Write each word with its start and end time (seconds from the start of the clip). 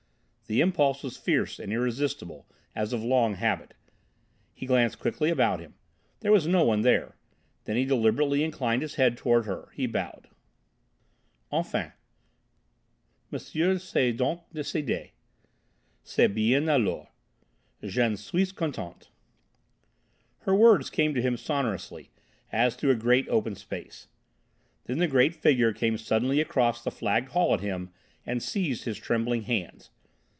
The 0.47 0.59
impulse 0.59 1.01
was 1.01 1.15
fierce 1.15 1.59
and 1.59 1.71
irresistible, 1.71 2.45
as 2.75 2.91
of 2.91 3.01
long 3.01 3.35
habit. 3.35 3.73
He 4.53 4.65
glanced 4.65 4.99
quickly 4.99 5.29
about 5.29 5.61
him. 5.61 5.75
There 6.19 6.31
was 6.33 6.45
no 6.45 6.65
one 6.65 6.81
there. 6.81 7.15
Then 7.63 7.77
he 7.77 7.85
deliberately 7.85 8.43
inclined 8.43 8.81
his 8.81 8.95
head 8.95 9.15
toward 9.15 9.45
her. 9.45 9.69
He 9.73 9.85
bowed. 9.87 10.27
"Enfin! 11.53 11.93
M'sieur 13.31 13.77
s'est 13.79 14.11
donc 14.11 14.41
décidé. 14.53 15.11
C'est 16.03 16.27
bien 16.27 16.67
alors. 16.67 17.07
J'en 17.81 18.17
suis 18.17 18.47
contente." 18.51 19.07
Her 20.39 20.53
words 20.53 20.89
came 20.89 21.13
to 21.13 21.21
him 21.21 21.37
sonorously 21.37 22.11
as 22.51 22.75
through 22.75 22.91
a 22.91 22.95
great 22.95 23.29
open 23.29 23.55
space. 23.55 24.09
Then 24.83 24.97
the 24.97 25.07
great 25.07 25.33
figure 25.33 25.71
came 25.71 25.97
suddenly 25.97 26.41
across 26.41 26.83
the 26.83 26.91
flagged 26.91 27.29
hall 27.29 27.53
at 27.53 27.61
him 27.61 27.91
and 28.25 28.43
seized 28.43 28.83
his 28.83 28.97
trembling 28.99 29.43
hands. 29.43 29.91